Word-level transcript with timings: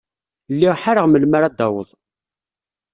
Lliɣ 0.53 0.75
ḥareɣ 0.83 1.05
melmi 1.07 1.35
ara 1.37 1.51
d-taweḍ. 1.53 1.89